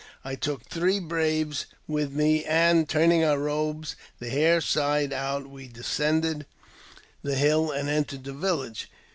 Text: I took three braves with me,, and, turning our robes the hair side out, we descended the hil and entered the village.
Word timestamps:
I 0.25 0.33
took 0.33 0.63
three 0.65 0.99
braves 0.99 1.67
with 1.87 2.11
me,, 2.11 2.43
and, 2.45 2.89
turning 2.89 3.23
our 3.23 3.37
robes 3.37 3.95
the 4.17 4.31
hair 4.31 4.59
side 4.59 5.13
out, 5.13 5.45
we 5.45 5.67
descended 5.67 6.47
the 7.21 7.35
hil 7.35 7.69
and 7.69 7.87
entered 7.87 8.23
the 8.23 8.33
village. 8.33 8.89